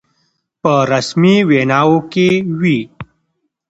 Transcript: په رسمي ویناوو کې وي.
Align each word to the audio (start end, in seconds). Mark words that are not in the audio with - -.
په 0.61 0.73
رسمي 0.91 1.35
ویناوو 1.49 1.97
کې 2.11 2.27
وي. 2.59 2.79